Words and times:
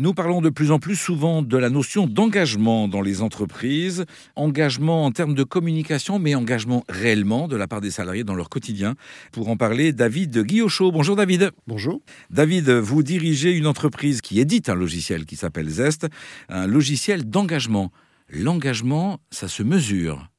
Nous 0.00 0.14
parlons 0.14 0.40
de 0.40 0.48
plus 0.48 0.70
en 0.70 0.78
plus 0.78 0.96
souvent 0.96 1.42
de 1.42 1.58
la 1.58 1.68
notion 1.68 2.06
d'engagement 2.06 2.88
dans 2.88 3.02
les 3.02 3.20
entreprises, 3.20 4.06
engagement 4.34 5.04
en 5.04 5.10
termes 5.10 5.34
de 5.34 5.44
communication, 5.44 6.18
mais 6.18 6.34
engagement 6.34 6.84
réellement 6.88 7.48
de 7.48 7.56
la 7.56 7.68
part 7.68 7.82
des 7.82 7.90
salariés 7.90 8.24
dans 8.24 8.34
leur 8.34 8.48
quotidien. 8.48 8.94
Pour 9.30 9.50
en 9.50 9.58
parler, 9.58 9.92
David 9.92 10.42
Guillochot. 10.42 10.90
Bonjour 10.90 11.16
David. 11.16 11.50
Bonjour. 11.66 12.00
David, 12.30 12.70
vous 12.70 13.02
dirigez 13.02 13.52
une 13.52 13.66
entreprise 13.66 14.22
qui 14.22 14.40
édite 14.40 14.70
un 14.70 14.74
logiciel 14.74 15.26
qui 15.26 15.36
s'appelle 15.36 15.68
Zest, 15.68 16.06
un 16.48 16.66
logiciel 16.66 17.28
d'engagement. 17.28 17.92
L'engagement, 18.30 19.20
ça 19.30 19.48
se 19.48 19.62
mesure. 19.62 20.30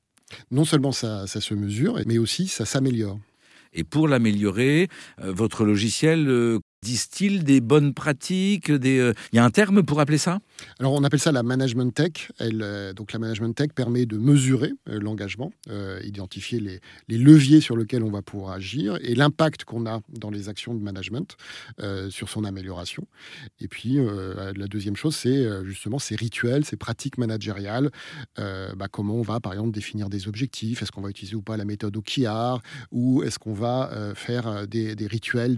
Non 0.49 0.65
seulement 0.65 0.91
ça, 0.91 1.27
ça 1.27 1.39
se 1.39 1.53
mesure, 1.53 1.99
mais 2.07 2.17
aussi 2.17 2.47
ça 2.47 2.65
s'améliore. 2.65 3.19
Et 3.73 3.83
pour 3.83 4.07
l'améliorer, 4.07 4.87
euh, 5.21 5.31
votre 5.31 5.65
logiciel 5.65 6.27
euh, 6.27 6.59
disent-ils 6.83 7.43
des 7.43 7.61
bonnes 7.61 7.93
pratiques 7.93 8.71
euh, 8.71 9.13
Il 9.31 9.35
y 9.35 9.39
a 9.39 9.45
un 9.45 9.51
terme 9.51 9.83
pour 9.83 9.99
appeler 9.99 10.17
ça? 10.17 10.39
Alors 10.79 10.93
on 10.93 11.03
appelle 11.03 11.19
ça 11.19 11.31
la 11.31 11.43
management 11.43 11.93
tech. 11.93 12.31
Elle, 12.39 12.93
donc 12.95 13.13
la 13.13 13.19
management 13.19 13.53
tech 13.53 13.69
permet 13.75 14.07
de 14.07 14.17
mesurer 14.17 14.73
l'engagement, 14.85 15.51
identifier 16.03 16.59
les, 16.59 17.17
leviers 17.17 17.61
sur 17.61 17.77
lesquels 17.77 18.03
on 18.03 18.11
va 18.11 18.21
pouvoir 18.21 18.53
agir 18.53 18.97
et 19.01 19.15
l'impact 19.15 19.63
qu'on 19.63 19.85
a 19.85 20.01
dans 20.09 20.29
les 20.29 20.49
actions 20.49 20.73
de 20.73 20.81
management 20.81 21.35
sur 22.09 22.29
son 22.29 22.43
amélioration. 22.43 23.07
Et 23.59 23.67
puis 23.67 23.97
la 23.97 24.67
deuxième 24.67 24.95
chose, 24.95 25.15
c'est 25.15 25.65
justement 25.65 25.97
ces 25.97 26.15
rituels, 26.15 26.63
ces 26.63 26.77
pratiques 26.77 27.17
managériales. 27.17 27.89
Bah, 28.37 28.87
comment 28.91 29.15
on 29.15 29.23
va 29.23 29.39
par 29.39 29.53
exemple 29.53 29.71
définir 29.71 30.09
des 30.09 30.27
objectifs 30.27 30.83
Est-ce 30.83 30.91
qu'on 30.91 31.01
va 31.01 31.09
utiliser 31.09 31.35
ou 31.35 31.41
pas 31.41 31.57
la 31.57 31.65
méthode 31.65 31.95
OKR 31.97 32.61
Ou 32.91 33.23
est-ce 33.23 33.39
qu'on 33.39 33.53
va 33.53 34.13
faire 34.15 34.67
des, 34.67 34.95
rituels 35.07 35.57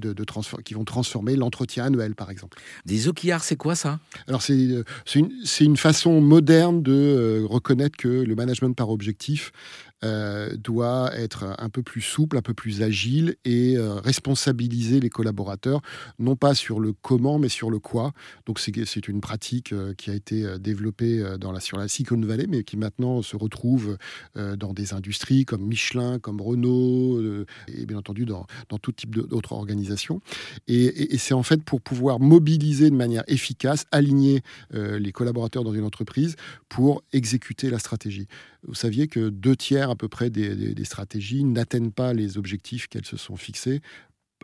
qui 0.64 0.74
vont 0.74 0.86
transformer 0.86 1.13
l'entretien 1.22 1.86
annuel, 1.86 2.16
par 2.16 2.30
exemple. 2.30 2.58
Des 2.86 3.08
OKR, 3.08 3.42
c'est 3.42 3.56
quoi 3.56 3.76
ça? 3.76 4.00
Alors, 4.28 4.42
c'est 4.42 4.54
euh, 4.54 4.84
une, 5.16 5.30
une, 5.60 5.78
façon 5.78 6.22
moderne 6.22 6.82
de 6.82 6.92
euh, 6.92 7.46
reconnaître 7.46 7.98
que 7.98 8.08
le 8.08 8.36
management 8.36 8.74
par 8.74 8.90
objectif 8.90 9.52
euh, 10.04 10.56
doit 10.58 11.12
être 11.16 11.56
un 11.58 11.70
peu 11.70 11.82
plus 11.82 12.02
souple, 12.02 12.38
un 12.38 12.42
peu 12.42 12.54
plus 12.54 12.82
agile 12.82 13.36
et 13.46 13.78
responsabiliser 13.78 15.00
les 15.00 15.10
collaborateurs, 15.10 15.82
non 16.20 16.36
pas 16.36 16.56
sur 16.56 16.82
le 16.82 16.92
comment, 16.92 17.40
mais 17.40 17.48
sur 17.48 17.70
le 17.70 17.80
quoi. 17.80 18.12
Donc 18.46 18.60
c'est 18.60 19.08
une 19.08 19.22
pratique 19.22 19.74
qui 19.98 20.10
a 20.10 20.14
été 20.14 20.60
développée 20.60 21.24
dans 21.40 21.54
la, 21.54 21.62
sur 21.62 21.78
la 21.78 21.88
Silicon 21.88 22.20
Valley, 22.20 22.48
mais 22.50 22.64
qui 22.64 22.76
maintenant 22.76 23.22
se 23.22 23.38
retrouve 23.38 23.98
dans 24.36 24.74
des 24.74 24.94
industries 24.94 25.46
comme 25.46 25.66
Michelin, 25.66 26.20
comme 26.20 26.42
Renault, 26.42 27.22
et 27.70 27.86
bien 27.86 27.98
entendu 27.98 28.26
dans, 28.26 28.46
dans 28.68 28.80
tout 28.80 28.92
type 28.92 29.16
d'autres 29.16 29.54
organisations. 29.54 30.22
Et, 30.68 30.84
et, 30.84 31.03
c'est 31.18 31.34
en 31.34 31.44
fait 31.44 31.64
pour 31.64 31.82
pouvoir 31.82 32.20
mobiliser 32.20 32.90
de 32.90 32.96
manière 32.96 33.24
efficace, 33.28 33.86
aligner 33.92 34.42
euh, 34.74 35.00
les 35.00 35.12
collaborateurs 35.12 35.64
dans 35.64 35.74
une 35.74 35.84
entreprise 35.84 36.36
pour 36.70 37.04
exécuter 37.12 37.70
la 37.70 37.80
stratégie. 37.80 38.28
Vous 38.68 38.76
saviez 38.76 39.08
que 39.08 39.30
deux 39.30 39.56
tiers 39.56 39.90
à 39.90 39.96
peu 39.96 40.08
près 40.08 40.30
des, 40.30 40.86
stratégies 40.86 41.44
n'atteignent 41.44 41.92
pas 41.92 42.14
les 42.14 42.38
objectifs 42.38 42.88
qu'elles 42.88 43.06
se 43.06 43.18
sont 43.18 43.36
fixés 43.36 43.82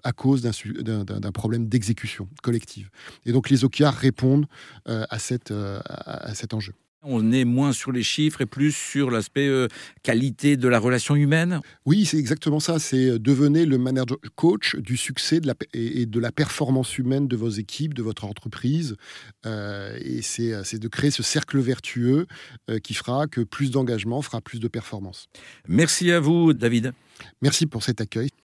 à 0.04 0.14
cause 0.14 0.42
d'un 0.42 1.32
problème 1.34 1.68
d'exécution 1.68 2.30
collective. 2.42 2.90
Et 3.26 3.34
donc 3.34 3.50
les 3.50 3.66
OKR 3.66 3.94
répondent 3.94 4.46
euh, 4.88 5.06
euh, 5.52 5.80
à 5.86 6.34
cet 6.36 6.54
enjeu. 6.54 6.74
On 7.02 7.32
est 7.32 7.46
moins 7.46 7.72
sur 7.72 7.94
les 7.94 8.04
chiffres 8.04 8.42
et 8.42 8.46
plus 8.46 8.74
sur 8.74 9.10
l'aspect 9.10 9.48
euh, 9.48 9.70
qualité 10.04 10.58
de 10.58 10.68
la 10.68 10.80
relation 10.80 11.16
humaine? 11.16 11.62
Oui, 11.86 12.06
c'est 12.06 12.18
exactement 12.18 12.60
ça. 12.60 12.78
C'est 12.78 13.12
euh, 13.12 13.20
devenez 13.20 13.66
le 13.66 13.78
manager 13.78 14.18
coach 14.36 14.76
du 14.76 14.98
succès 14.98 15.40
de 15.40 15.48
la, 15.48 15.54
et 15.74 16.06
de 16.06 16.20
la 16.20 16.34
performance 16.34 16.98
humaine 16.98 17.30
de 17.30 17.38
vos 17.38 17.50
équipes, 17.50 17.94
de 17.94 18.04
votre 18.04 18.26
entreprise. 18.26 18.98
Euh, 19.46 19.98
et 20.02 20.22
c'est 20.22 20.80
de 20.80 20.88
créer 20.90 21.12
ce 21.12 21.24
cercle 21.24 21.60
vertueux 21.60 22.28
qui 22.84 22.94
fera 22.94 23.28
que 23.28 23.42
plus 23.42 23.72
d'engagement 23.72 24.22
fera 24.22 24.42
plus 24.42 24.60
de 24.60 24.68
performance. 24.68 25.28
Merci 25.68 26.12
à 26.12 26.20
vous, 26.20 26.54
David. 26.54 26.92
Merci 27.42 27.66
pour 27.66 27.84
cet 27.84 28.02
accueil. 28.02 28.30